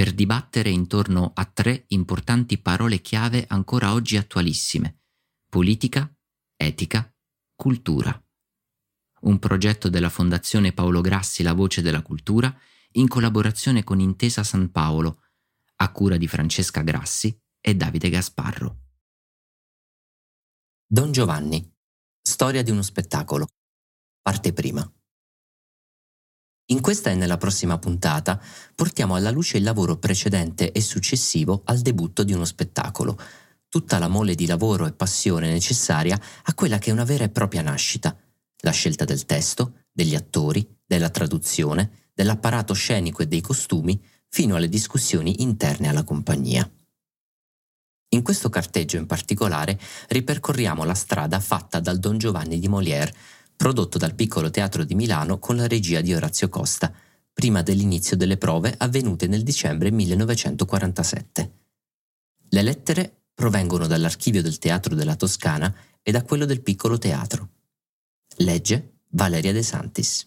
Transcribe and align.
per 0.00 0.14
dibattere 0.14 0.70
intorno 0.70 1.32
a 1.34 1.44
tre 1.44 1.84
importanti 1.88 2.56
parole 2.56 3.02
chiave 3.02 3.44
ancora 3.46 3.92
oggi 3.92 4.16
attualissime. 4.16 5.02
Politica, 5.46 6.10
etica, 6.56 7.14
cultura. 7.54 8.10
Un 9.24 9.38
progetto 9.38 9.90
della 9.90 10.08
Fondazione 10.08 10.72
Paolo 10.72 11.02
Grassi 11.02 11.42
La 11.42 11.52
Voce 11.52 11.82
della 11.82 12.00
Cultura 12.00 12.50
in 12.92 13.08
collaborazione 13.08 13.84
con 13.84 14.00
Intesa 14.00 14.42
San 14.42 14.70
Paolo, 14.70 15.24
a 15.76 15.92
cura 15.92 16.16
di 16.16 16.26
Francesca 16.26 16.80
Grassi 16.80 17.38
e 17.60 17.74
Davide 17.74 18.08
Gasparro. 18.08 18.80
Don 20.86 21.12
Giovanni. 21.12 21.76
Storia 22.22 22.62
di 22.62 22.70
uno 22.70 22.80
spettacolo. 22.80 23.48
Parte 24.22 24.54
prima. 24.54 24.90
In 26.70 26.80
questa 26.80 27.10
e 27.10 27.16
nella 27.16 27.36
prossima 27.36 27.78
puntata 27.78 28.40
portiamo 28.76 29.16
alla 29.16 29.32
luce 29.32 29.56
il 29.56 29.64
lavoro 29.64 29.96
precedente 29.96 30.70
e 30.70 30.80
successivo 30.80 31.62
al 31.64 31.80
debutto 31.80 32.22
di 32.22 32.32
uno 32.32 32.44
spettacolo, 32.44 33.18
tutta 33.68 33.98
la 33.98 34.06
mole 34.06 34.36
di 34.36 34.46
lavoro 34.46 34.86
e 34.86 34.92
passione 34.92 35.50
necessaria 35.50 36.16
a 36.44 36.54
quella 36.54 36.78
che 36.78 36.90
è 36.90 36.92
una 36.92 37.02
vera 37.02 37.24
e 37.24 37.28
propria 37.28 37.62
nascita, 37.62 38.16
la 38.58 38.70
scelta 38.70 39.04
del 39.04 39.26
testo, 39.26 39.86
degli 39.90 40.14
attori, 40.14 40.64
della 40.86 41.10
traduzione, 41.10 42.10
dell'apparato 42.14 42.72
scenico 42.72 43.22
e 43.22 43.26
dei 43.26 43.40
costumi, 43.40 44.00
fino 44.28 44.54
alle 44.54 44.68
discussioni 44.68 45.42
interne 45.42 45.88
alla 45.88 46.04
compagnia. 46.04 46.70
In 48.12 48.22
questo 48.22 48.48
carteggio 48.48 48.96
in 48.96 49.06
particolare 49.06 49.78
ripercorriamo 50.08 50.84
la 50.84 50.94
strada 50.94 51.40
fatta 51.40 51.80
dal 51.80 51.98
Don 51.98 52.16
Giovanni 52.16 52.60
di 52.60 52.68
Molière 52.68 53.12
prodotto 53.60 53.98
dal 53.98 54.14
Piccolo 54.14 54.48
Teatro 54.48 54.84
di 54.84 54.94
Milano 54.94 55.38
con 55.38 55.54
la 55.54 55.68
regia 55.68 56.00
di 56.00 56.14
Orazio 56.14 56.48
Costa, 56.48 56.90
prima 57.30 57.60
dell'inizio 57.60 58.16
delle 58.16 58.38
prove 58.38 58.74
avvenute 58.78 59.26
nel 59.26 59.42
dicembre 59.42 59.90
1947. 59.90 61.58
Le 62.48 62.62
lettere 62.62 63.24
provengono 63.34 63.86
dall'archivio 63.86 64.40
del 64.40 64.56
Teatro 64.56 64.94
della 64.94 65.14
Toscana 65.14 65.76
e 66.00 66.10
da 66.10 66.22
quello 66.22 66.46
del 66.46 66.62
Piccolo 66.62 66.96
Teatro. 66.96 67.50
Legge 68.36 69.00
Valeria 69.08 69.52
De 69.52 69.62
Santis. 69.62 70.26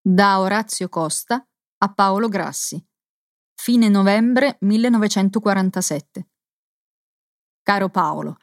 Da 0.00 0.38
Orazio 0.38 0.88
Costa 0.88 1.44
a 1.78 1.92
Paolo 1.92 2.28
Grassi. 2.28 2.80
Fine 3.56 3.88
novembre 3.88 4.56
1947. 4.60 6.28
Caro 7.64 7.88
Paolo, 7.88 8.36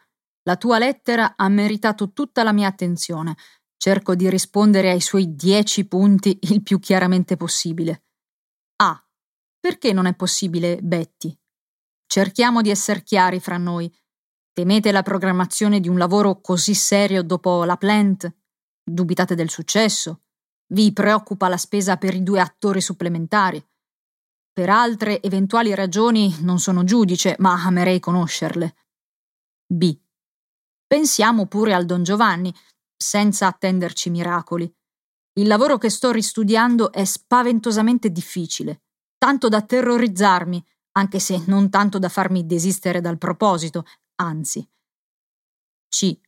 la 0.43 0.57
tua 0.57 0.79
lettera 0.79 1.35
ha 1.37 1.47
meritato 1.47 2.11
tutta 2.11 2.41
la 2.41 2.51
mia 2.51 2.67
attenzione. 2.67 3.37
Cerco 3.77 4.15
di 4.15 4.27
rispondere 4.31 4.89
ai 4.89 4.99
suoi 4.99 5.35
dieci 5.35 5.87
punti 5.87 6.39
il 6.41 6.63
più 6.63 6.79
chiaramente 6.79 7.37
possibile. 7.37 8.05
A. 8.77 8.99
Perché 9.59 9.93
non 9.93 10.07
è 10.07 10.15
possibile 10.15 10.79
Betty? 10.81 11.37
Cerchiamo 12.07 12.61
di 12.61 12.71
essere 12.71 13.03
chiari 13.03 13.39
fra 13.39 13.57
noi. 13.57 13.95
Temete 14.51 14.91
la 14.91 15.03
programmazione 15.03 15.79
di 15.79 15.87
un 15.87 15.99
lavoro 15.99 16.41
così 16.41 16.73
serio 16.73 17.21
dopo 17.21 17.63
la 17.63 17.77
plant? 17.77 18.35
Dubitate 18.83 19.35
del 19.35 19.51
successo? 19.51 20.23
Vi 20.73 20.91
preoccupa 20.93 21.47
la 21.47 21.57
spesa 21.57 21.97
per 21.97 22.15
i 22.15 22.23
due 22.23 22.39
attori 22.39 22.81
supplementari? 22.81 23.63
Per 24.51 24.69
altre 24.69 25.21
eventuali 25.21 25.75
ragioni 25.75 26.35
non 26.41 26.57
sono 26.57 26.83
giudice, 26.83 27.35
ma 27.37 27.63
amerei 27.63 27.99
conoscerle. 27.99 28.75
B. 29.71 29.97
Pensiamo 30.85 31.47
pure 31.47 31.73
al 31.73 31.85
Don 31.85 32.03
Giovanni, 32.03 32.53
senza 32.97 33.47
attenderci 33.47 34.09
miracoli. 34.09 34.69
Il 35.39 35.47
lavoro 35.47 35.77
che 35.77 35.89
sto 35.89 36.11
ristudiando 36.11 36.91
è 36.91 37.05
spaventosamente 37.05 38.09
difficile, 38.09 38.81
tanto 39.17 39.47
da 39.47 39.61
terrorizzarmi, 39.61 40.61
anche 40.97 41.19
se 41.19 41.41
non 41.47 41.69
tanto 41.69 41.99
da 41.99 42.09
farmi 42.09 42.45
desistere 42.45 42.99
dal 42.99 43.17
proposito, 43.17 43.85
anzi. 44.15 44.67
C. 45.87 46.19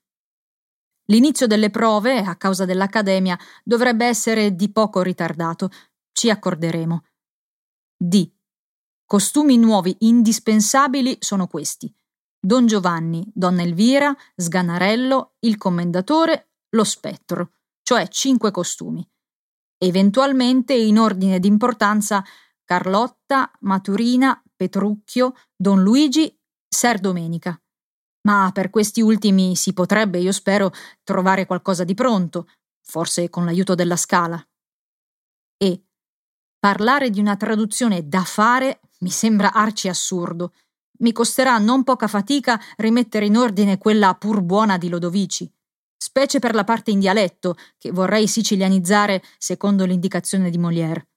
L'inizio 1.08 1.46
delle 1.46 1.70
prove, 1.70 2.20
a 2.20 2.38
causa 2.38 2.64
dell'Accademia, 2.64 3.38
dovrebbe 3.62 4.06
essere 4.06 4.56
di 4.56 4.72
poco 4.72 5.02
ritardato. 5.02 5.70
Ci 6.14 6.30
accorderemo. 6.30 7.06
D. 7.98 8.32
Costumi 9.06 9.58
nuovi 9.58 9.94
indispensabili 10.00 11.18
sono 11.20 11.48
questi. 11.48 11.94
Don 12.46 12.66
Giovanni, 12.66 13.26
Donna 13.34 13.62
Elvira, 13.62 14.14
Sganarello, 14.36 15.36
il 15.40 15.56
commendatore, 15.56 16.56
lo 16.72 16.84
spettro, 16.84 17.54
cioè 17.84 18.09
cinque 18.09 18.52
costumi. 18.52 19.09
Eventualmente, 19.78 20.74
in 20.74 21.00
ordine 21.00 21.40
di 21.40 21.48
importanza, 21.48 22.22
Carlotta, 22.66 23.50
Maturina, 23.62 24.44
Petrucchio, 24.53 25.36
Don 25.56 25.82
Luigi, 25.82 26.38
Ser 26.68 27.00
Domenica. 27.00 27.58
Ma 28.28 28.52
per 28.53 28.70
questi 28.70 29.00
ultimi 29.00 29.56
si 29.56 29.72
potrebbe, 29.72 30.20
io 30.20 30.34
spero, 30.34 30.74
trovare 31.03 31.46
qualcosa 31.46 31.86
di 31.86 31.94
pronto, 31.94 32.50
forse 32.82 33.30
con 33.30 33.46
l'aiuto 33.46 33.74
della 33.74 33.96
scala. 33.96 34.46
E 35.56 35.86
parlare 36.59 37.09
di 37.09 37.22
una 37.22 37.38
traduzione 37.38 38.06
da 38.06 38.26
fare 38.26 38.82
mi 39.00 39.09
sembra 39.09 39.53
arci 39.53 39.88
assurdo. 39.88 40.53
Mi 41.00 41.12
costerà 41.12 41.58
non 41.58 41.84
poca 41.84 42.08
fatica 42.08 42.59
rimettere 42.78 43.26
in 43.26 43.38
ordine 43.38 43.78
quella 43.78 44.14
pur 44.14 44.42
buona 44.42 44.78
di 44.78 44.90
Lodovici, 44.90 45.52
specie 45.98 46.40
per 46.40 46.54
la 46.54 46.64
parte 46.64 46.92
in 46.92 47.00
dialetto, 47.00 47.56
che 47.78 47.92
vorrei 47.92 48.28
sicilianizzare 48.28 49.24
secondo 49.38 49.86
l'indicazione 49.86 50.50
di 50.50 50.58
Molière. 50.58 51.08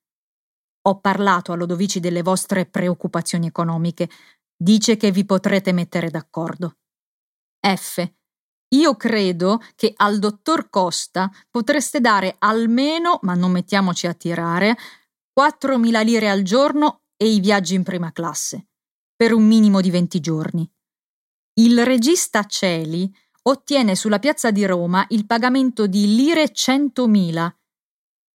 Ho 0.83 1.01
parlato 1.01 1.53
a 1.53 1.57
Lodovici 1.57 2.01
delle 2.01 2.23
vostre 2.23 2.65
preoccupazioni 2.65 3.47
economiche. 3.47 4.09
Dice 4.57 4.97
che 4.97 5.11
vi 5.11 5.25
potrete 5.27 5.73
mettere 5.73 6.09
d'accordo. 6.09 6.77
F. 7.61 8.09
Io 8.69 8.97
credo 8.97 9.61
che 9.75 9.93
al 9.97 10.19
dottor 10.19 10.71
Costa 10.71 11.31
potreste 11.51 12.01
dare 12.01 12.37
almeno, 12.39 13.19
ma 13.23 13.35
non 13.35 13.51
mettiamoci 13.51 14.07
a 14.07 14.15
tirare, 14.15 14.77
4.000 15.39 16.05
lire 16.05 16.31
al 16.31 16.43
giorno 16.43 17.03
e 17.17 17.29
i 17.29 17.41
viaggi 17.41 17.75
in 17.75 17.83
prima 17.83 18.13
classe 18.13 18.69
per 19.17 19.33
un 19.33 19.47
minimo 19.47 19.81
di 19.81 19.91
20 19.91 20.21
giorni. 20.21 20.71
Il 21.55 21.85
regista 21.87 22.45
Celi 22.45 23.11
ottiene 23.45 23.95
sulla 23.95 24.19
piazza 24.19 24.51
di 24.51 24.67
Roma 24.67 25.07
il 25.09 25.25
pagamento 25.25 25.87
di 25.87 26.15
lire 26.15 26.53
100.000. 26.53 27.51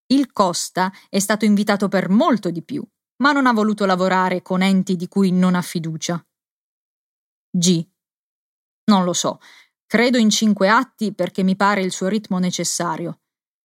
Il 0.08 0.32
Costa 0.32 0.92
è 1.08 1.20
stato 1.20 1.46
invitato 1.46 1.88
per 1.88 2.10
molto 2.10 2.50
di 2.50 2.64
più, 2.64 2.84
ma 3.18 3.32
non 3.32 3.46
ha 3.46 3.54
voluto 3.54 3.86
lavorare 3.86 4.42
con 4.42 4.64
enti 4.64 4.96
di 4.96 5.08
cui 5.08 5.32
non 5.32 5.54
ha 5.54 5.62
fiducia. 5.62 6.26
G. 7.52 7.88
Non 8.86 9.04
lo 9.04 9.14
so, 9.14 9.40
credo 9.86 10.18
in 10.18 10.32
cinque 10.32 10.68
atti 10.68 11.14
perché 11.14 11.44
mi 11.44 11.56
pare 11.56 11.82
il 11.82 11.92
suo 11.92 12.08
ritmo 12.08 12.40
necessario. 12.40 13.20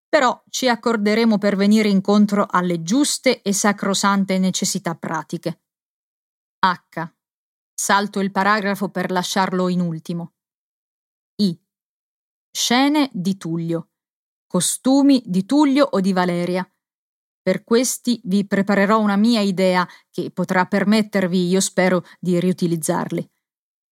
Però 0.08 0.42
ci 0.50 0.68
accorderemo 0.68 1.38
per 1.38 1.56
venire 1.56 1.88
incontro 1.88 2.46
alle 2.48 2.82
giuste 2.82 3.40
e 3.40 3.52
sacrosante 3.52 4.38
necessità 4.38 4.94
pratiche. 4.94 5.62
H. 6.72 7.08
Salto 7.72 8.20
il 8.20 8.32
paragrafo 8.32 8.88
per 8.88 9.10
lasciarlo 9.10 9.68
in 9.68 9.80
ultimo. 9.80 10.32
I. 11.36 11.58
Scene 12.50 13.10
di 13.12 13.36
Tullio. 13.36 13.90
Costumi 14.46 15.22
di 15.24 15.44
Tullio 15.44 15.84
o 15.84 16.00
di 16.00 16.12
Valeria. 16.12 16.68
Per 17.40 17.62
questi 17.62 18.20
vi 18.24 18.46
preparerò 18.46 18.98
una 18.98 19.16
mia 19.16 19.40
idea 19.40 19.86
che 20.10 20.30
potrà 20.32 20.66
permettervi, 20.66 21.46
io 21.46 21.60
spero, 21.60 22.04
di 22.18 22.40
riutilizzarli. 22.40 23.30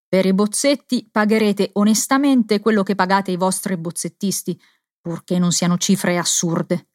Per 0.09 0.27
i 0.27 0.35
bozzetti 0.35 1.09
pagherete 1.09 1.71
onestamente 1.75 2.59
quello 2.59 2.83
che 2.83 2.95
pagate 2.95 3.31
i 3.31 3.37
vostri 3.37 3.77
bozzettisti, 3.77 4.61
purché 5.01 5.39
non 5.39 5.53
siano 5.53 5.77
cifre 5.77 6.19
assurde. 6.19 6.89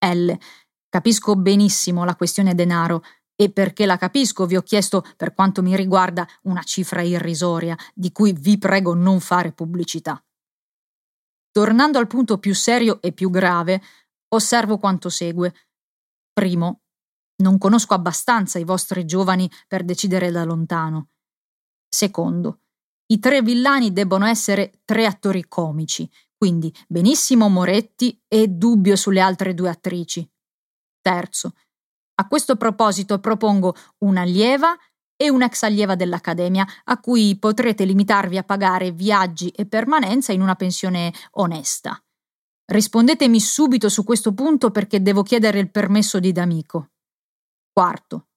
L. 0.00 0.32
Capisco 0.88 1.36
benissimo 1.36 2.04
la 2.04 2.16
questione 2.16 2.54
denaro 2.54 3.02
e 3.36 3.52
perché 3.52 3.84
la 3.84 3.98
capisco 3.98 4.46
vi 4.46 4.56
ho 4.56 4.62
chiesto, 4.62 5.04
per 5.16 5.34
quanto 5.34 5.62
mi 5.62 5.76
riguarda, 5.76 6.26
una 6.42 6.62
cifra 6.62 7.02
irrisoria, 7.02 7.76
di 7.94 8.10
cui 8.10 8.32
vi 8.32 8.58
prego 8.58 8.94
non 8.94 9.20
fare 9.20 9.52
pubblicità. 9.52 10.20
Tornando 11.52 11.98
al 11.98 12.06
punto 12.06 12.38
più 12.38 12.54
serio 12.54 13.00
e 13.00 13.12
più 13.12 13.30
grave, 13.30 13.80
osservo 14.28 14.78
quanto 14.78 15.10
segue. 15.10 15.54
Primo, 16.32 16.82
non 17.36 17.58
conosco 17.58 17.94
abbastanza 17.94 18.58
i 18.58 18.64
vostri 18.64 19.04
giovani 19.04 19.50
per 19.68 19.84
decidere 19.84 20.30
da 20.30 20.44
lontano. 20.44 21.10
Secondo, 21.88 22.60
i 23.06 23.18
tre 23.18 23.42
villani 23.42 23.92
debbono 23.92 24.26
essere 24.26 24.80
tre 24.84 25.06
attori 25.06 25.46
comici, 25.46 26.10
quindi 26.36 26.74
benissimo 26.88 27.48
Moretti 27.48 28.22
e 28.28 28.48
dubbio 28.48 28.96
sulle 28.96 29.20
altre 29.20 29.54
due 29.54 29.70
attrici. 29.70 30.28
Terzo, 31.00 31.52
a 32.16 32.26
questo 32.28 32.56
proposito 32.56 33.18
propongo 33.18 33.74
un'allieva 33.98 34.76
e 35.16 35.30
un'ex 35.30 35.62
allieva 35.62 35.94
dell'Accademia 35.94 36.66
a 36.84 37.00
cui 37.00 37.38
potrete 37.38 37.84
limitarvi 37.84 38.36
a 38.36 38.42
pagare 38.42 38.92
viaggi 38.92 39.48
e 39.48 39.66
permanenza 39.66 40.32
in 40.32 40.42
una 40.42 40.54
pensione 40.54 41.12
onesta. 41.32 42.00
Rispondetemi 42.66 43.40
subito 43.40 43.88
su 43.88 44.04
questo 44.04 44.34
punto 44.34 44.70
perché 44.70 45.00
devo 45.00 45.22
chiedere 45.22 45.58
il 45.58 45.70
permesso 45.70 46.18
di 46.18 46.32
D'Amico. 46.32 46.90
Quarto. 47.72 48.28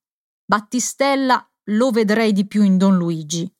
Battistella 0.45 1.45
lo 1.71 1.91
vedrei 1.91 2.31
di 2.31 2.47
più 2.47 2.63
in 2.63 2.77
Don 2.77 2.95
Luigi. 2.95 3.51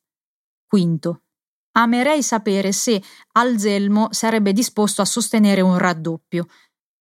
Quinto. 0.65 1.23
Amerei 1.71 2.23
sapere 2.23 2.71
se 2.71 3.01
Alzelmo 3.33 4.09
sarebbe 4.11 4.53
disposto 4.53 5.01
a 5.01 5.05
sostenere 5.05 5.61
un 5.61 5.77
raddoppio. 5.77 6.47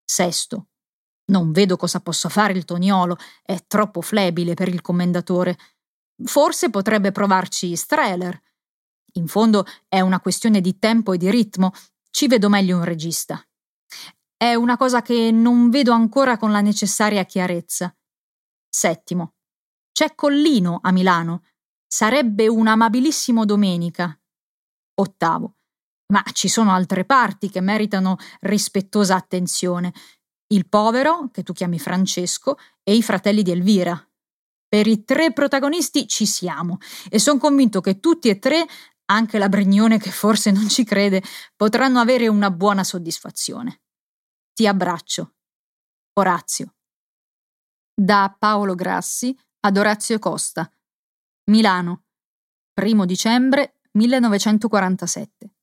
Sesto. 0.05 0.68
Non 1.31 1.53
vedo 1.53 1.77
cosa 1.77 2.01
possa 2.01 2.29
fare 2.29 2.55
il 2.55 2.65
Toniolo, 2.65 3.17
è 3.43 3.65
troppo 3.67 4.01
flebile 4.01 4.55
per 4.55 4.69
il 4.69 4.81
commendatore. 4.81 5.59
Forse 6.25 6.71
potrebbe 6.71 7.13
provarci 7.13 7.77
Streller. 7.77 8.41
In 9.15 9.29
fondo 9.29 9.65
è 9.89 10.01
una 10.01 10.21
questione 10.21 10.61
di 10.61 10.79
tempo 10.79 11.13
e 11.13 11.19
di 11.19 11.31
ritmo. 11.31 11.73
Ci 12.11 12.27
vedo 12.27 12.49
meglio 12.49 12.79
un 12.79 12.85
regista. 12.85 13.43
È 14.37 14.55
una 14.55 14.77
cosa 14.77 15.03
che 15.03 15.31
non 15.31 15.69
vedo 15.71 15.93
ancora 15.93 16.37
con 16.37 16.51
la 16.51 16.61
necessaria 16.61 17.25
chiarezza. 17.25 17.95
Settimo. 18.69 19.35
C'è 19.93 20.15
Collino 20.15 20.79
a 20.83 20.93
Milano. 20.93 21.45
Sarebbe 21.87 22.49
un 22.49 22.69
amabilissimo 22.69 23.45
domenica. 23.45 24.17
Ottavo. 24.95 25.57
Ma 26.13 26.23
ci 26.33 26.49
sono 26.49 26.73
altre 26.73 27.05
parti 27.05 27.51
che 27.51 27.61
meritano 27.61 28.17
rispettosa 28.41 29.15
attenzione. 29.15 29.93
Il 30.49 30.69
povero, 30.69 31.29
che 31.31 31.43
tu 31.43 31.53
chiami 31.53 31.79
Francesco, 31.79 32.59
e 32.83 32.95
i 32.95 33.03
fratelli 33.03 33.43
di 33.43 33.51
Elvira. 33.51 34.03
Per 34.67 34.87
i 34.87 35.05
tre 35.05 35.33
protagonisti 35.33 36.07
ci 36.09 36.27
siamo 36.27 36.79
e 37.09 37.19
sono 37.19 37.39
convinto 37.39 37.81
che 37.81 38.01
tutti 38.01 38.29
e 38.29 38.39
tre, 38.39 38.67
anche 39.07 39.39
la 39.39 39.49
Brignone 39.49 39.99
che 39.99 40.11
forse 40.11 40.51
non 40.51 40.69
ci 40.69 40.85
crede, 40.85 41.23
potranno 41.57 42.01
avere 42.01 42.29
una 42.29 42.51
buona 42.51 42.85
soddisfazione. 42.85 43.83
Ti 44.53 44.67
abbraccio. 44.67 45.35
Orazio. 46.15 46.75
Da 47.95 48.35
Paolo 48.39 48.75
Grassi 48.75 49.39
ad 49.61 49.77
Orazio 49.77 50.19
Costa. 50.19 50.71
Milano. 51.51 52.05
1 52.75 53.05
dicembre 53.07 53.81
1947. 53.93 55.55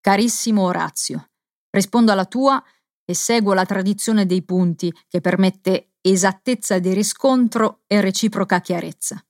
Carissimo 0.00 0.62
Orazio, 0.62 1.30
rispondo 1.70 2.12
alla 2.12 2.26
tua 2.26 2.62
e 3.10 3.14
seguo 3.14 3.54
la 3.54 3.66
tradizione 3.66 4.24
dei 4.24 4.42
punti 4.42 4.94
che 5.08 5.20
permette 5.20 5.94
esattezza 6.00 6.78
di 6.78 6.92
riscontro 6.94 7.80
e 7.88 8.00
reciproca 8.00 8.60
chiarezza. 8.60 9.20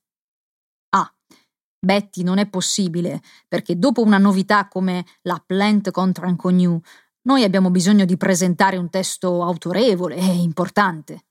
A. 0.89 1.13
Betty 1.83 2.21
non 2.21 2.37
è 2.37 2.47
possibile, 2.47 3.21
perché 3.47 3.79
dopo 3.79 4.03
una 4.03 4.19
novità 4.19 4.67
come 4.67 5.03
la 5.23 5.41
Plant 5.43 5.89
contre 5.89 6.29
Inconnu 6.29 6.79
noi 7.23 7.43
abbiamo 7.43 7.71
bisogno 7.71 8.05
di 8.05 8.17
presentare 8.17 8.77
un 8.77 8.89
testo 8.89 9.43
autorevole 9.43 10.15
e 10.15 10.35
importante. 10.35 11.25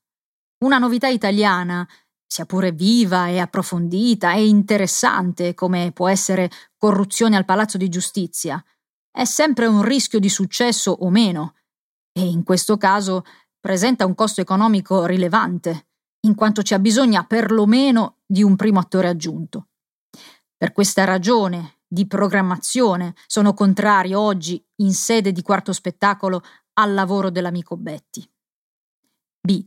Una 0.64 0.78
novità 0.78 1.06
italiana, 1.06 1.88
sia 2.26 2.46
pure 2.46 2.72
viva 2.72 3.28
e 3.28 3.38
approfondita 3.38 4.34
e 4.34 4.46
interessante 4.46 5.54
come 5.54 5.92
può 5.92 6.08
essere 6.08 6.50
corruzione 6.76 7.36
al 7.36 7.44
Palazzo 7.44 7.78
di 7.78 7.88
Giustizia, 7.88 8.62
è 9.12 9.24
sempre 9.24 9.66
un 9.66 9.82
rischio 9.82 10.18
di 10.18 10.28
successo 10.28 10.90
o 10.90 11.10
meno, 11.10 11.54
e 12.12 12.22
in 12.22 12.42
questo 12.42 12.76
caso 12.76 13.24
presenta 13.58 14.06
un 14.06 14.14
costo 14.14 14.40
economico 14.40 15.04
rilevante, 15.06 15.88
in 16.20 16.34
quanto 16.34 16.62
ci 16.62 16.74
abbisogna 16.74 17.24
perlomeno 17.24 18.18
di 18.26 18.42
un 18.42 18.56
primo 18.56 18.78
attore 18.78 19.08
aggiunto. 19.08 19.68
Per 20.56 20.72
questa 20.72 21.04
ragione, 21.04 21.78
di 21.86 22.06
programmazione 22.06 23.14
sono 23.26 23.54
contrario 23.54 24.20
oggi, 24.20 24.62
in 24.76 24.92
sede 24.92 25.32
di 25.32 25.42
quarto 25.42 25.72
spettacolo, 25.72 26.42
al 26.74 26.94
lavoro 26.94 27.30
dell'amico 27.30 27.76
Betty. 27.76 28.28
B. 29.40 29.64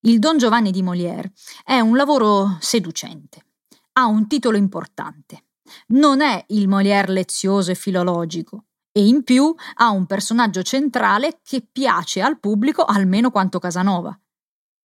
Il 0.00 0.18
Don 0.18 0.38
Giovanni 0.38 0.70
di 0.70 0.82
Molière 0.82 1.32
è 1.64 1.80
un 1.80 1.96
lavoro 1.96 2.56
seducente. 2.60 3.44
Ha 3.92 4.06
un 4.06 4.26
titolo 4.26 4.56
importante. 4.56 5.46
Non 5.88 6.20
è 6.20 6.44
il 6.48 6.68
Molière 6.68 7.12
lezioso 7.12 7.70
e 7.70 7.74
filologico, 7.74 8.65
e 8.96 9.06
in 9.06 9.24
più 9.24 9.54
ha 9.74 9.90
un 9.90 10.06
personaggio 10.06 10.62
centrale 10.62 11.40
che 11.44 11.60
piace 11.70 12.22
al 12.22 12.40
pubblico 12.40 12.82
almeno 12.82 13.30
quanto 13.30 13.58
Casanova. 13.58 14.18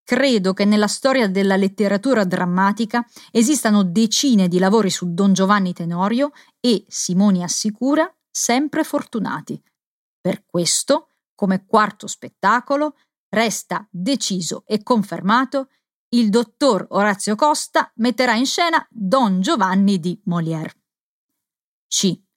Credo 0.04 0.52
che 0.52 0.66
nella 0.66 0.90
storia 0.90 1.30
della 1.30 1.56
letteratura 1.56 2.26
drammatica 2.26 3.06
esistano 3.32 3.84
decine 3.84 4.50
di 4.50 4.60
lavori 4.60 4.90
su 4.90 5.14
Don 5.14 5.32
Giovanni 5.32 5.72
Tenorio 5.72 6.32
e, 6.60 6.84
Simoni 6.90 7.42
assicura, 7.42 8.14
sempre 8.30 8.84
fortunati. 8.84 9.64
Per 10.20 10.44
questo, 10.46 11.12
come 11.34 11.66
quarto 11.66 12.06
spettacolo, 12.08 12.98
resta 13.30 13.88
deciso 13.90 14.64
e 14.66 14.84
confermato 14.84 15.70
il 16.10 16.30
dottor 16.30 16.86
Orazio 16.90 17.36
Costa 17.36 17.90
metterà 17.96 18.36
in 18.36 18.46
scena 18.46 18.86
Don 18.90 19.40
Giovanni 19.40 20.02
di 20.02 20.20
Molière. 20.26 20.74
C. 21.88 22.30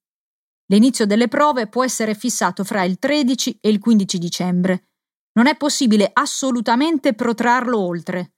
L'inizio 0.66 1.06
delle 1.06 1.28
prove 1.28 1.68
può 1.68 1.84
essere 1.84 2.14
fissato 2.14 2.64
fra 2.64 2.84
il 2.84 2.98
13 2.98 3.58
e 3.60 3.68
il 3.68 3.78
15 3.78 4.18
dicembre 4.18 4.88
non 5.34 5.46
è 5.46 5.56
possibile 5.56 6.10
assolutamente 6.12 7.14
protrarlo 7.14 7.78
oltre. 7.78 8.34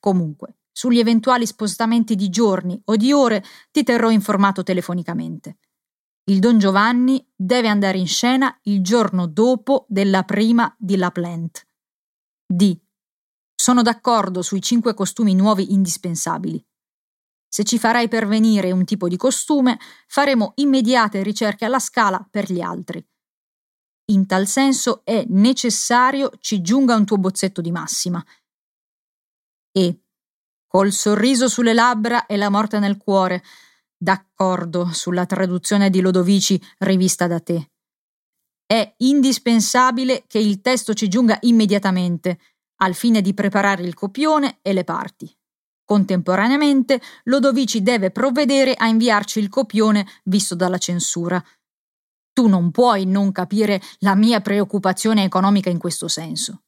Comunque, 0.00 0.56
sugli 0.72 0.98
eventuali 0.98 1.46
spostamenti 1.46 2.14
di 2.14 2.28
giorni 2.28 2.80
o 2.86 2.96
di 2.96 3.12
ore 3.12 3.44
ti 3.70 3.82
terrò 3.82 4.10
informato 4.10 4.62
telefonicamente. 4.62 5.58
Il 6.24 6.38
Don 6.38 6.58
Giovanni 6.58 7.24
deve 7.34 7.68
andare 7.68 7.98
in 7.98 8.06
scena 8.06 8.56
il 8.62 8.82
giorno 8.82 9.26
dopo 9.26 9.86
della 9.88 10.22
prima 10.22 10.74
di 10.78 10.96
La 10.96 11.10
Plant. 11.10 11.66
D. 12.46 12.80
Sono 13.54 13.82
d'accordo 13.82 14.42
sui 14.42 14.62
cinque 14.62 14.94
costumi 14.94 15.34
nuovi 15.34 15.72
indispensabili. 15.72 16.64
Se 17.54 17.64
ci 17.64 17.78
farai 17.78 18.08
pervenire 18.08 18.70
un 18.70 18.86
tipo 18.86 19.08
di 19.08 19.18
costume, 19.18 19.78
faremo 20.06 20.52
immediate 20.54 21.22
ricerche 21.22 21.66
alla 21.66 21.80
scala 21.80 22.26
per 22.30 22.50
gli 22.50 22.62
altri. 22.62 23.06
In 24.06 24.24
tal 24.24 24.46
senso 24.46 25.02
è 25.04 25.26
necessario 25.28 26.30
ci 26.40 26.62
giunga 26.62 26.96
un 26.96 27.04
tuo 27.04 27.18
bozzetto 27.18 27.60
di 27.60 27.70
massima. 27.70 28.24
E, 29.70 30.00
col 30.66 30.92
sorriso 30.92 31.46
sulle 31.46 31.74
labbra 31.74 32.24
e 32.24 32.38
la 32.38 32.48
morte 32.48 32.78
nel 32.78 32.96
cuore, 32.96 33.44
d'accordo 33.98 34.90
sulla 34.90 35.26
traduzione 35.26 35.90
di 35.90 36.00
Lodovici 36.00 36.58
rivista 36.78 37.26
da 37.26 37.40
te. 37.40 37.72
È 38.64 38.94
indispensabile 38.96 40.24
che 40.26 40.38
il 40.38 40.62
testo 40.62 40.94
ci 40.94 41.06
giunga 41.06 41.36
immediatamente, 41.42 42.38
al 42.76 42.94
fine 42.94 43.20
di 43.20 43.34
preparare 43.34 43.82
il 43.82 43.92
copione 43.92 44.60
e 44.62 44.72
le 44.72 44.84
parti. 44.84 45.36
Contemporaneamente, 45.84 47.00
Lodovici 47.24 47.82
deve 47.82 48.10
provvedere 48.10 48.74
a 48.74 48.86
inviarci 48.86 49.38
il 49.38 49.48
copione 49.48 50.06
visto 50.24 50.54
dalla 50.54 50.78
censura. 50.78 51.42
Tu 52.32 52.46
non 52.46 52.70
puoi 52.70 53.04
non 53.04 53.30
capire 53.32 53.80
la 53.98 54.14
mia 54.14 54.40
preoccupazione 54.40 55.24
economica 55.24 55.70
in 55.70 55.78
questo 55.78 56.08
senso. 56.08 56.62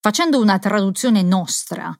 Facendo 0.00 0.40
una 0.40 0.58
traduzione 0.58 1.22
nostra, 1.22 1.96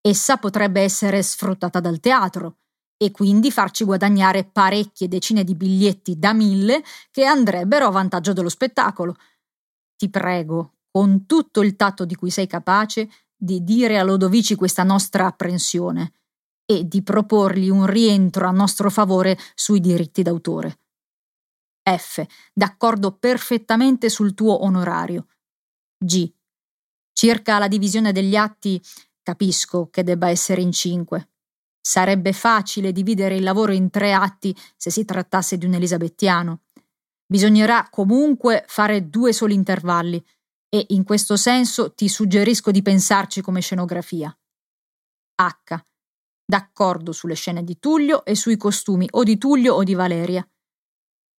essa 0.00 0.36
potrebbe 0.36 0.80
essere 0.80 1.22
sfruttata 1.22 1.78
dal 1.78 2.00
teatro 2.00 2.58
e 2.96 3.10
quindi 3.10 3.50
farci 3.50 3.84
guadagnare 3.84 4.44
parecchie 4.44 5.06
decine 5.06 5.44
di 5.44 5.54
biglietti 5.54 6.18
da 6.18 6.32
mille 6.32 6.82
che 7.10 7.24
andrebbero 7.24 7.86
a 7.86 7.90
vantaggio 7.90 8.32
dello 8.32 8.48
spettacolo. 8.48 9.14
Ti 9.96 10.08
prego, 10.08 10.76
con 10.90 11.26
tutto 11.26 11.60
il 11.60 11.76
tatto 11.76 12.04
di 12.04 12.14
cui 12.14 12.30
sei 12.30 12.46
capace, 12.46 13.08
di 13.36 13.62
dire 13.62 13.98
a 13.98 14.02
Lodovici 14.02 14.54
questa 14.54 14.82
nostra 14.82 15.26
apprensione 15.26 16.12
e 16.64 16.86
di 16.88 17.02
proporgli 17.02 17.68
un 17.68 17.86
rientro 17.86 18.48
a 18.48 18.50
nostro 18.50 18.90
favore 18.90 19.38
sui 19.54 19.80
diritti 19.80 20.22
d'autore. 20.22 20.80
F. 21.88 22.24
D'accordo 22.52 23.12
perfettamente 23.12 24.08
sul 24.08 24.34
tuo 24.34 24.64
onorario. 24.64 25.28
G. 25.96 26.32
Circa 27.12 27.58
la 27.58 27.68
divisione 27.68 28.12
degli 28.12 28.34
atti, 28.34 28.82
capisco 29.22 29.88
che 29.90 30.02
debba 30.02 30.28
essere 30.28 30.60
in 30.60 30.72
cinque. 30.72 31.30
Sarebbe 31.80 32.32
facile 32.32 32.90
dividere 32.90 33.36
il 33.36 33.44
lavoro 33.44 33.72
in 33.72 33.90
tre 33.90 34.12
atti 34.12 34.54
se 34.76 34.90
si 34.90 35.04
trattasse 35.04 35.56
di 35.56 35.66
un 35.66 35.74
elisabettiano. 35.74 36.62
Bisognerà 37.24 37.88
comunque 37.90 38.64
fare 38.66 39.08
due 39.08 39.32
soli 39.32 39.54
intervalli 39.54 40.24
e 40.76 40.86
in 40.90 41.04
questo 41.04 41.36
senso 41.36 41.94
ti 41.94 42.08
suggerisco 42.08 42.70
di 42.70 42.82
pensarci 42.82 43.40
come 43.40 43.60
scenografia. 43.60 44.36
H. 45.36 45.84
D'accordo 46.44 47.12
sulle 47.12 47.34
scene 47.34 47.64
di 47.64 47.78
Tullio 47.78 48.24
e 48.24 48.34
sui 48.34 48.56
costumi 48.56 49.08
o 49.12 49.22
di 49.22 49.38
Tullio 49.38 49.74
o 49.74 49.82
di 49.82 49.94
Valeria. 49.94 50.46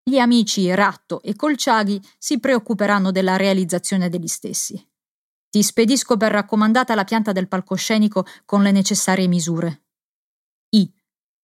Gli 0.03 0.17
amici 0.17 0.73
Ratto 0.73 1.21
e 1.21 1.35
Colciaghi 1.35 2.01
si 2.17 2.39
preoccuperanno 2.39 3.11
della 3.11 3.35
realizzazione 3.35 4.09
degli 4.09 4.27
stessi. 4.27 4.81
Ti 5.49 5.63
spedisco 5.63 6.17
per 6.17 6.31
raccomandata 6.31 6.95
la 6.95 7.03
pianta 7.03 7.31
del 7.31 7.47
palcoscenico 7.47 8.25
con 8.45 8.63
le 8.63 8.71
necessarie 8.71 9.27
misure. 9.27 9.85
I. 10.69 10.91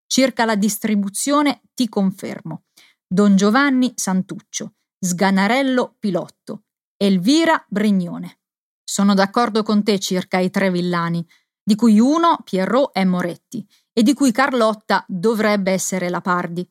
Circa 0.05 0.45
la 0.45 0.55
distribuzione 0.55 1.61
ti 1.73 1.87
confermo. 1.87 2.65
Don 3.07 3.35
Giovanni 3.35 3.93
Santuccio, 3.95 4.75
Sganarello 4.99 5.95
Pilotto, 5.99 6.63
Elvira 6.97 7.63
Brignone. 7.67 8.39
Sono 8.83 9.13
d'accordo 9.13 9.63
con 9.63 9.83
te 9.83 9.99
circa 9.99 10.39
i 10.39 10.49
tre 10.49 10.69
villani, 10.69 11.25
di 11.63 11.75
cui 11.75 11.99
uno, 11.99 12.37
Pierrot, 12.43 12.91
è 12.91 13.03
Moretti, 13.03 13.65
e 13.93 14.03
di 14.03 14.13
cui 14.13 14.31
Carlotta 14.31 15.05
dovrebbe 15.07 15.71
essere 15.71 16.09
la 16.09 16.21
Pardi. 16.21 16.67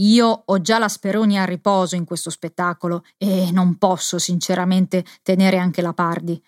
Io 0.00 0.26
ho 0.46 0.60
già 0.60 0.78
la 0.78 0.88
Speroni 0.88 1.38
a 1.38 1.44
riposo 1.44 1.96
in 1.96 2.04
questo 2.04 2.30
spettacolo 2.30 3.04
e 3.16 3.50
non 3.50 3.78
posso 3.78 4.18
sinceramente 4.18 5.04
tenere 5.22 5.58
anche 5.58 5.82
la 5.82 5.92
Pardi. 5.92 6.40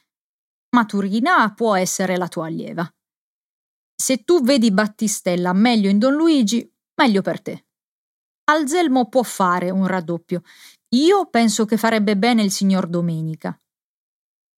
Maturina 0.76 1.52
può 1.52 1.74
essere 1.74 2.16
la 2.16 2.28
tua 2.28 2.46
allieva. 2.46 2.88
Se 4.00 4.22
tu 4.24 4.40
vedi 4.42 4.70
Battistella 4.70 5.52
meglio 5.52 5.90
in 5.90 5.98
Don 5.98 6.14
Luigi, 6.14 6.72
meglio 6.94 7.22
per 7.22 7.42
te. 7.42 7.66
Alzelmo 8.44 9.08
può 9.08 9.22
fare 9.22 9.70
un 9.70 9.86
raddoppio. 9.86 10.42
Io 10.92 11.26
penso 11.26 11.66
che 11.66 11.76
farebbe 11.76 12.16
bene 12.16 12.42
il 12.42 12.50
signor 12.50 12.88
Domenica. 12.88 13.56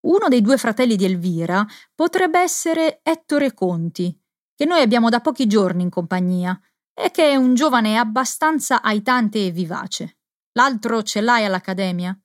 Uno 0.07 0.29
dei 0.29 0.41
due 0.41 0.57
fratelli 0.57 0.97
di 0.97 1.05
Elvira 1.05 1.67
potrebbe 1.95 2.41
essere 2.41 3.01
Ettore 3.03 3.53
Conti, 3.53 4.19
che 4.55 4.65
noi 4.65 4.81
abbiamo 4.81 5.11
da 5.11 5.21
pochi 5.21 5.47
giorni 5.47 5.83
in 5.83 5.91
compagnia 5.91 6.59
e 6.95 7.11
che 7.11 7.31
è 7.31 7.37
un 7.37 7.55
giovane 7.55 7.99
abbastanza 7.99 8.81
aitante 8.81 9.45
e 9.45 9.51
vivace. 9.51 10.19
L'altro 10.53 11.03
ce 11.03 11.21
l'hai 11.21 11.45
all'Accademia? 11.45 12.19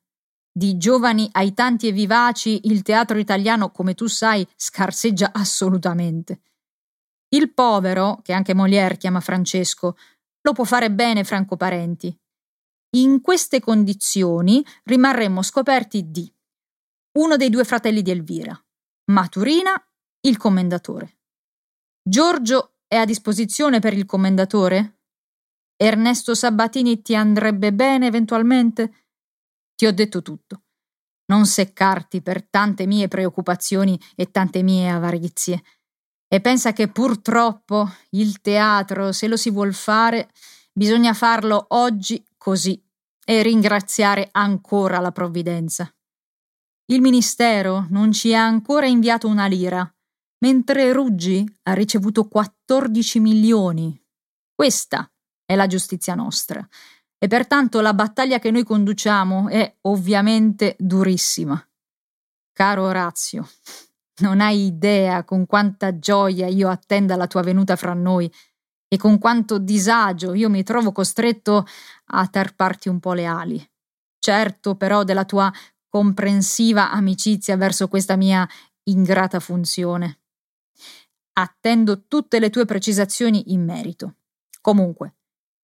Di 0.49 0.77
giovani 0.77 1.27
aitanti 1.33 1.87
e 1.87 1.91
vivaci 1.91 2.61
il 2.63 2.83
teatro 2.83 3.17
italiano, 3.19 3.71
come 3.71 3.93
tu 3.93 4.07
sai, 4.07 4.47
scarseggia 4.55 5.31
assolutamente. 5.33 6.41
Il 7.29 7.53
povero, 7.53 8.19
che 8.23 8.31
anche 8.31 8.53
Molière 8.53 8.97
chiama 8.97 9.19
Francesco, 9.19 9.97
lo 10.41 10.53
può 10.53 10.63
fare 10.63 10.89
bene 10.91 11.25
Franco 11.25 11.57
Parenti. 11.57 12.17
In 12.95 13.19
queste 13.19 13.59
condizioni 13.59 14.65
rimarremmo 14.83 15.41
scoperti 15.41 16.09
di 16.09 16.33
uno 17.17 17.35
dei 17.35 17.49
due 17.49 17.65
fratelli 17.65 18.01
di 18.01 18.11
Elvira, 18.11 18.57
Maturina, 19.11 19.73
il 20.21 20.37
commendatore. 20.37 21.17
Giorgio 22.01 22.75
è 22.87 22.95
a 22.95 23.03
disposizione 23.03 23.79
per 23.79 23.93
il 23.93 24.05
commendatore? 24.05 24.99
Ernesto 25.75 26.33
Sabatini 26.33 27.01
ti 27.01 27.13
andrebbe 27.13 27.73
bene 27.73 28.07
eventualmente? 28.07 29.07
Ti 29.75 29.85
ho 29.85 29.91
detto 29.91 30.21
tutto. 30.21 30.63
Non 31.25 31.45
seccarti 31.45 32.21
per 32.21 32.47
tante 32.47 32.85
mie 32.85 33.09
preoccupazioni 33.09 33.99
e 34.15 34.31
tante 34.31 34.63
mie 34.63 34.89
avarizie. 34.89 35.61
E 36.25 36.39
pensa 36.39 36.71
che 36.71 36.87
purtroppo 36.87 37.89
il 38.11 38.39
teatro, 38.39 39.11
se 39.11 39.27
lo 39.27 39.35
si 39.35 39.49
vuol 39.49 39.73
fare, 39.73 40.31
bisogna 40.71 41.13
farlo 41.13 41.65
oggi 41.69 42.23
così 42.47 42.81
e 43.25 43.41
ringraziare 43.41 44.29
ancora 44.31 44.99
la 44.99 45.11
provvidenza. 45.11 45.93
Il 46.85 47.01
ministero 47.01 47.87
non 47.89 48.13
ci 48.13 48.33
ha 48.33 48.45
ancora 48.45 48.85
inviato 48.85 49.27
una 49.27 49.47
lira 49.47 49.93
mentre 50.45 50.93
Ruggi 50.93 51.45
ha 51.63 51.73
ricevuto 51.73 52.29
14 52.29 53.19
milioni. 53.19 54.01
Questa 54.55 55.11
è 55.43 55.55
la 55.55 55.67
giustizia 55.67 56.15
nostra 56.15 56.65
e 57.17 57.27
pertanto 57.27 57.81
la 57.81 57.93
battaglia 57.93 58.39
che 58.39 58.49
noi 58.49 58.63
conduciamo 58.63 59.49
è 59.49 59.79
ovviamente 59.81 60.77
durissima. 60.79 61.61
Caro 62.53 62.83
Orazio, 62.83 63.45
non 64.21 64.39
hai 64.39 64.67
idea 64.67 65.25
con 65.25 65.45
quanta 65.45 65.99
gioia 65.99 66.47
io 66.47 66.69
attenda 66.69 67.17
la 67.17 67.27
tua 67.27 67.41
venuta 67.41 67.75
fra 67.75 67.93
noi 67.93 68.33
e 68.87 68.97
con 68.97 69.17
quanto 69.19 69.57
disagio 69.57 70.33
io 70.33 70.49
mi 70.49 70.63
trovo 70.63 70.91
costretto 70.91 71.65
a 72.05 72.27
tarparti 72.27 72.89
un 72.89 72.99
po' 72.99 73.13
le 73.13 73.25
ali. 73.25 73.71
Certo 74.19 74.75
però 74.75 75.03
della 75.03 75.25
tua 75.25 75.51
comprensiva 75.89 76.91
amicizia 76.91 77.57
verso 77.57 77.87
questa 77.87 78.15
mia 78.15 78.47
ingrata 78.83 79.39
funzione. 79.39 80.21
Attendo 81.33 82.07
tutte 82.07 82.39
le 82.39 82.49
tue 82.49 82.65
precisazioni 82.65 83.51
in 83.51 83.63
merito. 83.63 84.15
Comunque, 84.61 85.15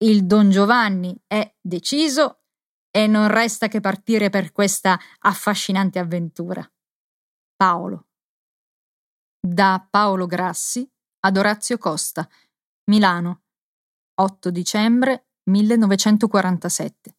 il 0.03 0.25
Don 0.25 0.50
Giovanni 0.50 1.15
è 1.25 1.56
deciso 1.60 2.44
e 2.92 3.08
non 3.08 3.27
resta 3.27 3.68
che 3.68 3.80
partire 3.80 4.30
per 4.30 4.51
questa 4.51 5.00
affascinante 5.20 6.00
avventura. 6.00 6.70
Paolo. 7.56 8.08
Da 9.39 9.86
Paolo 9.89 10.25
Grassi 10.25 10.89
ad 11.22 11.38
Orazio 11.38 11.77
Costa, 11.77 12.27
Milano, 12.86 13.44
8 14.16 14.52
dicembre 14.52 15.28
1947. 15.44 17.16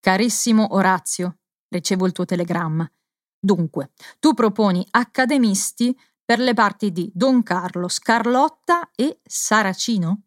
Carissimo 0.00 0.74
Orazio, 0.74 1.40
ricevo 1.68 2.06
il 2.06 2.12
tuo 2.12 2.24
telegramma. 2.24 2.90
Dunque, 3.38 3.90
tu 4.18 4.32
proponi 4.32 4.86
accademisti 4.92 5.94
per 6.24 6.38
le 6.38 6.54
parti 6.54 6.90
di 6.90 7.10
Don 7.12 7.42
Carlo, 7.42 7.88
Scarlotta 7.88 8.92
e 8.94 9.20
Saracino? 9.22 10.22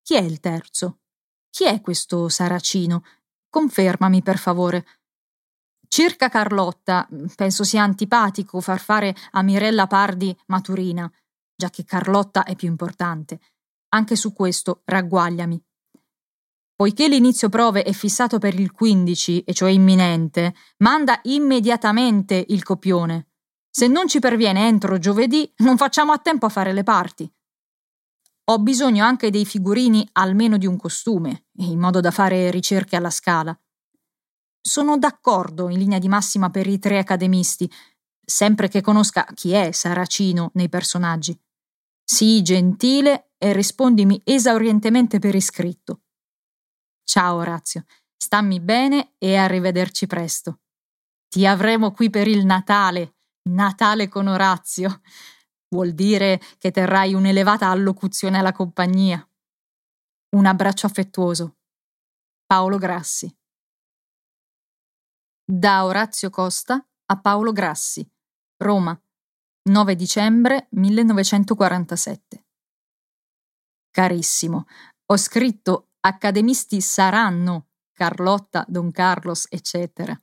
Chi 0.00 0.14
è 0.14 0.20
il 0.20 0.40
terzo? 0.40 1.00
Chi 1.50 1.64
è 1.64 1.82
questo 1.82 2.30
Saracino? 2.30 3.04
Confermami, 3.50 4.22
per 4.22 4.38
favore. 4.38 4.86
Circa 5.86 6.30
Carlotta, 6.30 7.06
penso 7.36 7.62
sia 7.62 7.82
antipatico 7.82 8.62
far 8.62 8.80
fare 8.80 9.14
a 9.32 9.42
Mirella 9.42 9.86
Pardi 9.86 10.34
Maturina, 10.46 11.12
già 11.62 11.70
che 11.70 11.84
Carlotta 11.84 12.42
è 12.42 12.56
più 12.56 12.66
importante. 12.66 13.38
Anche 13.90 14.16
su 14.16 14.32
questo 14.32 14.82
ragguagliami. 14.84 15.62
Poiché 16.74 17.06
l'inizio 17.06 17.48
prove 17.48 17.84
è 17.84 17.92
fissato 17.92 18.38
per 18.38 18.58
il 18.58 18.72
15, 18.72 19.44
e 19.44 19.54
cioè 19.54 19.70
imminente, 19.70 20.54
manda 20.78 21.20
immediatamente 21.24 22.44
il 22.48 22.64
copione. 22.64 23.28
Se 23.70 23.86
non 23.86 24.08
ci 24.08 24.18
perviene 24.18 24.66
entro 24.66 24.98
giovedì, 24.98 25.52
non 25.58 25.76
facciamo 25.76 26.10
a 26.10 26.18
tempo 26.18 26.46
a 26.46 26.48
fare 26.48 26.72
le 26.72 26.82
parti. 26.82 27.32
Ho 28.46 28.58
bisogno 28.58 29.04
anche 29.04 29.30
dei 29.30 29.44
figurini 29.44 30.08
almeno 30.14 30.56
di 30.56 30.66
un 30.66 30.76
costume, 30.76 31.44
in 31.58 31.78
modo 31.78 32.00
da 32.00 32.10
fare 32.10 32.50
ricerche 32.50 32.96
alla 32.96 33.10
scala. 33.10 33.56
Sono 34.60 34.98
d'accordo 34.98 35.68
in 35.68 35.78
linea 35.78 36.00
di 36.00 36.08
massima 36.08 36.50
per 36.50 36.66
i 36.66 36.80
tre 36.80 36.98
accademisti, 36.98 37.70
sempre 38.24 38.66
che 38.66 38.80
conosca 38.80 39.24
chi 39.32 39.52
è 39.52 39.70
Saracino 39.70 40.50
nei 40.54 40.68
personaggi. 40.68 41.38
Sii 42.12 42.42
gentile 42.42 43.30
e 43.38 43.54
rispondimi 43.54 44.20
esaurientemente 44.22 45.18
per 45.18 45.34
iscritto. 45.34 46.02
Ciao 47.04 47.36
Orazio, 47.36 47.86
stammi 48.14 48.60
bene 48.60 49.14
e 49.16 49.36
arrivederci 49.36 50.06
presto. 50.06 50.60
Ti 51.26 51.46
avremo 51.46 51.92
qui 51.92 52.10
per 52.10 52.28
il 52.28 52.44
Natale 52.44 53.14
Natale 53.48 54.08
con 54.08 54.26
Orazio. 54.26 55.00
Vuol 55.68 55.94
dire 55.94 56.38
che 56.58 56.70
terrai 56.70 57.14
un'elevata 57.14 57.70
allocuzione 57.70 58.36
alla 58.36 58.52
compagnia. 58.52 59.26
Un 60.36 60.44
abbraccio 60.44 60.84
affettuoso. 60.84 61.56
Paolo 62.44 62.76
Grassi. 62.76 63.34
Da 65.42 65.86
Orazio 65.86 66.28
Costa 66.28 66.86
a 67.06 67.20
Paolo 67.22 67.52
Grassi, 67.52 68.06
Roma, 68.58 69.02
9 69.64 69.94
dicembre 69.94 70.66
1947. 70.70 72.44
Carissimo, 73.92 74.66
ho 75.06 75.16
scritto 75.16 75.90
accademisti 76.00 76.80
saranno 76.80 77.68
Carlotta, 77.92 78.64
Don 78.66 78.90
Carlos, 78.90 79.46
eccetera. 79.48 80.18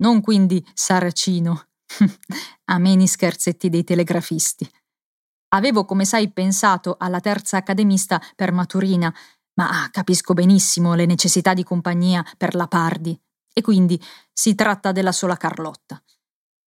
non 0.00 0.22
quindi 0.22 0.64
saracino. 0.72 1.68
Ameni 2.70 3.06
scherzetti 3.06 3.68
dei 3.68 3.84
telegrafisti. 3.84 4.70
Avevo, 5.48 5.84
come 5.84 6.04
sai, 6.06 6.32
pensato 6.32 6.96
alla 6.98 7.20
terza 7.20 7.58
accademista 7.58 8.22
per 8.34 8.52
Maturina, 8.52 9.14
ma 9.54 9.88
capisco 9.90 10.32
benissimo 10.32 10.94
le 10.94 11.04
necessità 11.04 11.52
di 11.52 11.64
compagnia 11.64 12.24
per 12.36 12.54
la 12.54 12.68
Pardi, 12.68 13.18
e 13.52 13.60
quindi 13.60 14.00
si 14.32 14.54
tratta 14.54 14.92
della 14.92 15.12
sola 15.12 15.36
Carlotta. 15.36 16.02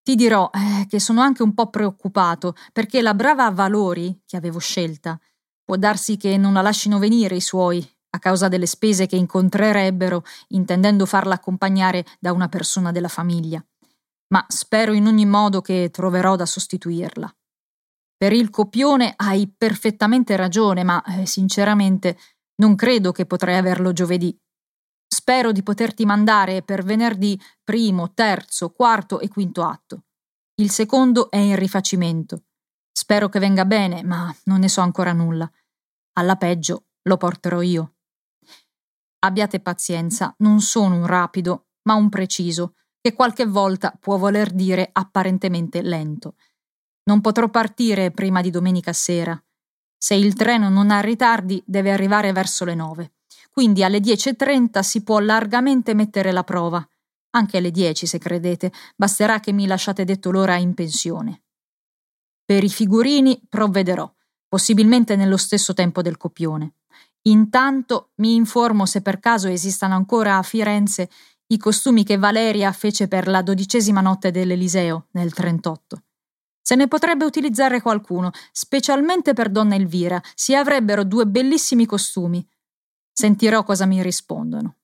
Ti 0.04 0.16
dirò 0.16 0.50
eh, 0.52 0.88
che 0.88 1.00
sono 1.00 1.22
anche 1.22 1.44
un 1.44 1.54
po' 1.54 1.70
preoccupato 1.70 2.56
perché 2.74 3.02
la 3.02 3.14
brava 3.14 3.50
Valori, 3.52 4.22
che 4.26 4.36
avevo 4.36 4.60
scelta, 4.60 5.20
può 5.64 5.76
darsi 5.76 6.18
che 6.18 6.38
non 6.38 6.54
la 6.54 6.62
lascino 6.62 6.98
venire 6.98 7.36
i 7.36 7.42
suoi 7.42 7.88
a 8.14 8.20
causa 8.20 8.48
delle 8.48 8.66
spese 8.66 9.06
che 9.06 9.16
incontrerebbero 9.16 10.24
intendendo 10.50 11.06
farla 11.06 11.36
accompagnare 11.36 12.06
da 12.20 12.34
una 12.34 12.50
persona 12.50 12.92
della 12.92 13.08
famiglia. 13.08 13.64
Ma 14.34 14.44
spero 14.48 14.92
in 14.94 15.08
ogni 15.08 15.26
modo 15.26 15.62
che 15.62 15.90
troverò 15.92 16.36
da 16.36 16.46
sostituirla. 16.46 17.34
Per 18.18 18.34
il 18.34 18.50
copione 18.50 19.14
hai 19.16 19.52
perfettamente 19.56 20.36
ragione, 20.36 20.84
ma 20.84 21.02
eh, 21.04 21.26
sinceramente 21.26 22.18
non 22.56 22.76
credo 22.76 23.12
che 23.12 23.26
potrei 23.26 23.58
averlo 23.58 23.94
giovedì. 23.94 24.38
Spero 25.22 25.52
di 25.52 25.62
poterti 25.62 26.04
mandare 26.04 26.64
per 26.64 26.84
venerdì 26.84 27.40
primo, 27.64 28.12
terzo, 28.12 28.72
quarto 28.72 29.20
e 29.20 29.28
quinto 29.28 29.62
atto. 29.62 30.06
Il 30.56 30.72
secondo 30.72 31.30
è 31.30 31.38
in 31.38 31.56
rifacimento. 31.58 32.46
Spero 32.92 33.30
che 33.30 33.38
venga 33.38 33.64
bene, 33.66 34.02
ma 34.02 34.36
non 34.46 34.62
ne 34.62 34.68
so 34.68 34.82
ancora 34.82 35.14
nulla. 35.14 35.48
Alla 36.14 36.38
peggio 36.38 36.86
lo 37.04 37.18
porterò 37.18 37.62
io. 37.62 37.98
Abbiate 39.20 39.60
pazienza, 39.60 40.34
non 40.40 40.60
sono 40.60 40.96
un 40.96 41.06
rapido, 41.06 41.68
ma 41.84 41.94
un 41.94 42.10
preciso, 42.10 42.74
che 43.00 43.14
qualche 43.14 43.46
volta 43.46 43.96
può 44.00 44.18
voler 44.18 44.50
dire 44.52 44.90
apparentemente 44.92 45.84
lento. 45.84 46.34
Non 47.04 47.22
potrò 47.22 47.48
partire 47.52 48.10
prima 48.10 48.42
di 48.42 48.50
domenica 48.50 48.92
sera. 48.92 49.40
Se 49.96 50.16
il 50.16 50.34
treno 50.34 50.70
non 50.70 50.90
ha 50.90 51.00
ritardi, 51.00 51.62
deve 51.64 51.92
arrivare 51.92 52.32
verso 52.32 52.66
le 52.66 52.74
nove. 52.74 53.14
Quindi 53.62 53.84
alle 53.84 54.00
10.30 54.00 54.80
si 54.80 55.04
può 55.04 55.20
largamente 55.20 55.94
mettere 55.94 56.32
la 56.32 56.44
prova. 56.44 56.84
Anche 57.36 57.58
alle 57.58 57.70
10, 57.70 58.08
se 58.08 58.18
credete, 58.18 58.72
basterà 58.96 59.40
che 59.40 59.52
mi 59.52 59.68
lasciate 59.68 60.04
detto 60.04 60.32
l'ora 60.32 60.56
in 60.56 60.74
pensione. 60.74 61.44
Per 62.44 62.64
i 62.64 62.70
figurini 62.70 63.40
provvederò, 63.48 64.12
possibilmente 64.48 65.16
nello 65.16 65.38
stesso 65.38 65.76
tempo 65.76 66.02
del 66.02 66.18
copione. 66.18 66.78
Intanto 67.28 68.14
mi 68.16 68.34
informo 68.34 68.88
se 68.88 69.04
per 69.04 69.20
caso 69.20 69.48
esistano 69.48 69.94
ancora 69.94 70.38
a 70.38 70.42
Firenze 70.42 71.08
i 71.46 71.60
costumi 71.60 72.04
che 72.04 72.18
Valeria 72.18 72.72
fece 72.72 73.08
per 73.08 73.28
la 73.28 73.44
dodicesima 73.44 74.02
notte 74.02 74.32
dell'Eliseo 74.32 75.10
nel 75.12 75.34
38. 75.34 76.02
Se 76.64 76.74
ne 76.74 76.88
potrebbe 76.88 77.26
utilizzare 77.26 77.80
qualcuno, 77.80 78.32
specialmente 78.52 79.34
per 79.34 79.52
donna 79.52 79.76
Elvira, 79.76 80.20
si 80.34 80.56
avrebbero 80.56 81.04
due 81.04 81.28
bellissimi 81.28 81.86
costumi. 81.86 82.44
Sentirò 83.22 83.62
cosa 83.62 83.86
mi 83.86 84.02
rispondono. 84.02 84.78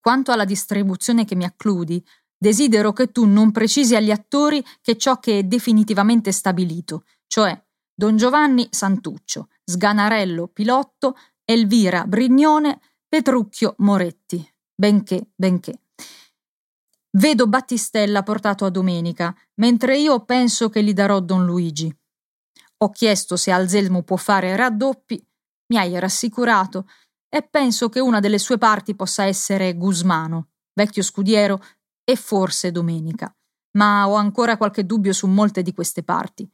Quanto 0.00 0.32
alla 0.32 0.44
distribuzione 0.44 1.24
che 1.24 1.36
mi 1.36 1.44
accludi, 1.44 2.04
desidero 2.36 2.92
che 2.92 3.12
tu 3.12 3.24
non 3.24 3.52
precisi 3.52 3.94
agli 3.94 4.10
attori 4.10 4.64
che 4.80 4.98
ciò 4.98 5.20
che 5.20 5.38
è 5.38 5.42
definitivamente 5.44 6.32
stabilito, 6.32 7.04
cioè 7.28 7.56
Don 7.94 8.16
Giovanni 8.16 8.66
Santuccio, 8.68 9.50
Sganarello 9.64 10.48
Pilotto, 10.48 11.14
Elvira 11.44 12.04
Brignone, 12.04 12.80
Petrucchio 13.06 13.76
Moretti. 13.78 14.44
Benché, 14.74 15.30
benché. 15.32 15.82
Vedo 17.12 17.46
Battistella 17.46 18.24
portato 18.24 18.64
a 18.64 18.70
domenica, 18.70 19.32
mentre 19.60 19.98
io 19.98 20.24
penso 20.24 20.68
che 20.68 20.82
gli 20.82 20.94
darò 20.94 21.20
Don 21.20 21.44
Luigi. 21.44 21.96
Ho 22.78 22.90
chiesto 22.90 23.36
se 23.36 23.52
Alzelmo 23.52 24.02
può 24.02 24.16
fare 24.16 24.56
raddoppi, 24.56 25.24
mi 25.68 25.78
hai 25.78 25.96
rassicurato 26.00 26.88
e 27.34 27.40
penso 27.40 27.88
che 27.88 27.98
una 27.98 28.20
delle 28.20 28.36
sue 28.36 28.58
parti 28.58 28.94
possa 28.94 29.24
essere 29.24 29.74
Gusmano, 29.74 30.48
vecchio 30.74 31.02
scudiero, 31.02 31.62
e 32.04 32.14
forse 32.14 32.70
Domenica. 32.70 33.34
Ma 33.78 34.06
ho 34.06 34.16
ancora 34.16 34.58
qualche 34.58 34.84
dubbio 34.84 35.14
su 35.14 35.26
molte 35.26 35.62
di 35.62 35.72
queste 35.72 36.02
parti. 36.02 36.46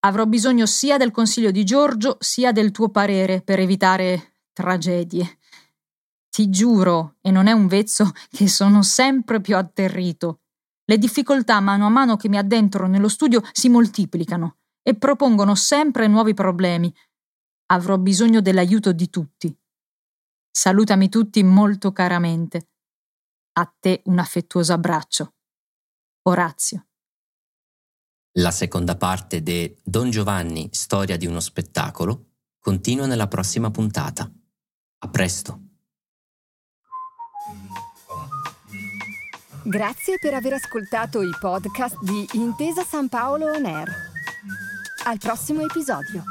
Avrò 0.00 0.26
bisogno 0.26 0.66
sia 0.66 0.98
del 0.98 1.12
consiglio 1.12 1.50
di 1.50 1.64
Giorgio 1.64 2.18
sia 2.20 2.52
del 2.52 2.72
tuo 2.72 2.90
parere 2.90 3.40
per 3.40 3.58
evitare 3.58 4.34
tragedie. 4.52 5.38
Ti 6.28 6.50
giuro, 6.50 7.16
e 7.22 7.30
non 7.30 7.46
è 7.46 7.52
un 7.52 7.66
vezzo, 7.66 8.12
che 8.28 8.48
sono 8.48 8.82
sempre 8.82 9.40
più 9.40 9.56
atterrito. 9.56 10.40
Le 10.84 10.98
difficoltà 10.98 11.58
mano 11.60 11.86
a 11.86 11.90
mano 11.90 12.16
che 12.16 12.28
mi 12.28 12.36
addentro 12.36 12.86
nello 12.86 13.08
studio 13.08 13.40
si 13.52 13.70
moltiplicano 13.70 14.58
e 14.82 14.94
propongono 14.94 15.54
sempre 15.54 16.06
nuovi 16.06 16.34
problemi. 16.34 16.94
Avrò 17.70 17.96
bisogno 17.96 18.42
dell'aiuto 18.42 18.92
di 18.92 19.08
tutti. 19.08 19.58
Salutami 20.60 21.08
tutti 21.08 21.40
molto 21.44 21.92
caramente. 21.92 22.70
A 23.60 23.72
te 23.78 24.02
un 24.06 24.18
affettuoso 24.18 24.72
abbraccio. 24.72 25.34
Orazio. 26.22 26.88
La 28.38 28.50
seconda 28.50 28.96
parte 28.96 29.40
de 29.44 29.78
Don 29.84 30.10
Giovanni, 30.10 30.68
storia 30.72 31.16
di 31.16 31.26
uno 31.26 31.38
spettacolo, 31.38 32.30
continua 32.58 33.06
nella 33.06 33.28
prossima 33.28 33.70
puntata. 33.70 34.28
A 34.98 35.08
presto. 35.08 35.60
Grazie 39.62 40.18
per 40.18 40.34
aver 40.34 40.54
ascoltato 40.54 41.22
i 41.22 41.30
podcast 41.38 42.02
di 42.02 42.26
Intesa 42.32 42.82
San 42.82 43.08
Paolo 43.08 43.52
On 43.52 43.64
Air. 43.64 43.94
Al 45.04 45.18
prossimo 45.18 45.62
episodio. 45.62 46.24